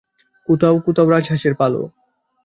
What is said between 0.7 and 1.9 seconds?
কোথাও রাজহাঁসের পালও।